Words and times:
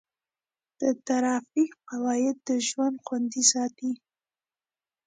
د 0.79 0.81
ټرافیک 1.05 1.71
قواعد 1.89 2.35
د 2.47 2.49
ژوند 2.67 2.97
خوندي 3.05 3.43
ساتي. 3.51 3.91